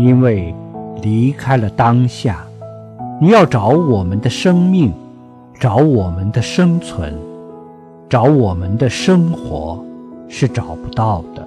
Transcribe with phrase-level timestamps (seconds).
[0.00, 0.54] 因为
[1.02, 2.42] 离开了当下
[3.20, 4.92] 你要找我们的生命
[5.58, 7.14] 找我们的生存
[8.08, 9.84] 找我们的生活
[10.28, 11.39] 是找不到的。